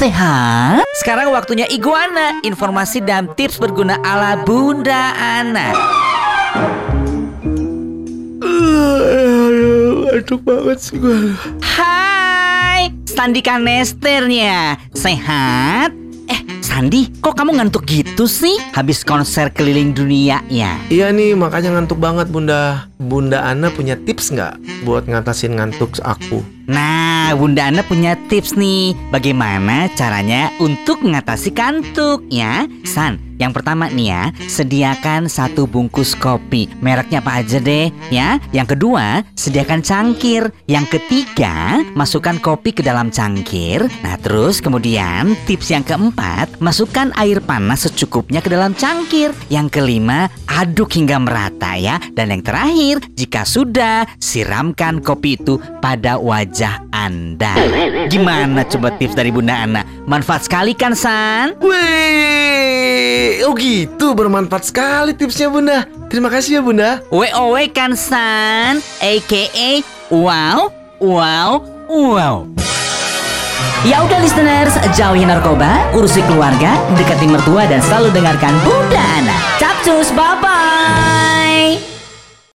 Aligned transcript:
sehat? 0.00 0.80
Sekarang 0.96 1.28
waktunya 1.28 1.68
Iguana, 1.68 2.40
informasi 2.40 3.04
dan 3.04 3.28
tips 3.36 3.60
berguna 3.60 4.00
ala 4.00 4.40
Bunda 4.48 5.12
Ana. 5.12 5.76
Aduh 10.10 10.40
banget 10.40 10.78
sih 10.80 10.96
gue. 10.96 11.36
Hai, 11.60 12.88
Sandika 13.04 13.60
Nesternya. 13.60 14.80
Sehat? 14.96 15.92
Eh, 16.30 16.40
Sandi, 16.64 17.12
kok 17.20 17.36
kamu 17.36 17.60
ngantuk 17.60 17.84
gitu 17.84 18.24
sih? 18.24 18.56
Habis 18.72 19.04
konser 19.04 19.52
keliling 19.52 19.92
dunia 19.92 20.40
ya? 20.48 20.80
Iya 20.88 21.12
nih 21.12 21.36
makanya 21.36 21.76
ngantuk 21.76 22.00
banget 22.00 22.32
bunda 22.32 22.89
Bunda 23.00 23.40
Ana 23.48 23.72
punya 23.72 23.96
tips 23.96 24.28
nggak 24.28 24.84
buat 24.84 25.08
ngatasin 25.08 25.56
ngantuk 25.56 25.96
aku? 26.04 26.44
Nah, 26.68 27.32
Bunda 27.32 27.72
Ana 27.72 27.80
punya 27.80 28.12
tips 28.28 28.52
nih. 28.60 28.92
Bagaimana 29.08 29.88
caranya 29.96 30.52
untuk 30.60 31.00
mengatasi 31.00 31.56
kantuk 31.56 32.28
ya? 32.28 32.68
San, 32.84 33.18
yang 33.40 33.56
pertama 33.56 33.88
nih 33.88 34.12
ya, 34.12 34.24
sediakan 34.36 35.26
satu 35.26 35.64
bungkus 35.64 36.12
kopi. 36.12 36.68
Mereknya 36.84 37.24
apa 37.24 37.40
aja 37.40 37.56
deh 37.56 37.88
ya. 38.12 38.36
Yang 38.52 38.76
kedua, 38.76 39.24
sediakan 39.32 39.80
cangkir. 39.80 40.52
Yang 40.68 41.00
ketiga, 41.00 41.80
masukkan 41.96 42.36
kopi 42.36 42.76
ke 42.76 42.84
dalam 42.84 43.08
cangkir. 43.08 43.88
Nah, 44.04 44.20
terus 44.20 44.60
kemudian 44.60 45.34
tips 45.48 45.72
yang 45.72 45.82
keempat, 45.82 46.60
masukkan 46.60 47.10
air 47.16 47.40
panas 47.40 47.88
secukupnya 47.88 48.44
ke 48.44 48.52
dalam 48.52 48.76
cangkir. 48.76 49.32
Yang 49.48 49.80
kelima, 49.80 50.28
aduk 50.46 50.92
hingga 50.94 51.16
merata 51.16 51.80
ya. 51.80 51.96
Dan 52.12 52.30
yang 52.30 52.44
terakhir, 52.44 52.89
jika 53.14 53.46
sudah, 53.46 54.02
siramkan 54.18 54.98
kopi 54.98 55.38
itu 55.38 55.62
pada 55.78 56.18
wajah 56.18 56.82
Anda. 56.90 57.54
Gimana 58.10 58.66
coba 58.66 58.90
tips 58.98 59.14
dari 59.14 59.30
Bunda 59.30 59.54
Ana? 59.62 59.86
Manfaat 60.10 60.50
sekali 60.50 60.74
kan, 60.74 60.98
San? 60.98 61.54
Wih, 61.62 63.46
oh 63.46 63.54
gitu 63.54 64.16
bermanfaat 64.18 64.64
sekali 64.66 65.14
tipsnya 65.14 65.46
bunda. 65.46 65.86
Terima 66.10 66.26
kasih 66.26 66.58
ya 66.58 66.60
bunda. 66.64 66.90
WOW 67.14 67.54
kan, 67.70 67.94
San? 67.94 68.82
AKA 68.98 69.86
wow, 70.10 70.72
wow, 70.98 71.62
wow. 71.86 72.36
Ya 73.80 74.04
udah 74.04 74.20
listeners, 74.20 74.76
jauhi 74.92 75.24
narkoba, 75.24 75.88
urusi 75.96 76.20
keluarga, 76.28 76.76
dekati 77.00 77.24
mertua 77.24 77.64
dan 77.64 77.80
selalu 77.80 78.12
dengarkan 78.12 78.52
Bunda 78.60 79.00
Ana. 79.00 79.36
Capcus, 79.56 80.12
bye-bye. 80.12 81.89